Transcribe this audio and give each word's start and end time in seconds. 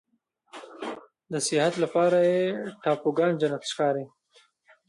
د 1.31 1.33
سیاحت 1.47 1.73
لپاره 1.83 2.17
یې 2.29 2.39
ټاپوګان 2.83 3.31
جنت 3.41 3.63
ښکاري. 3.71 4.05